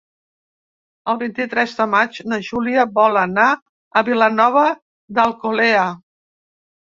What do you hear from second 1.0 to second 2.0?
El vint-i-tres de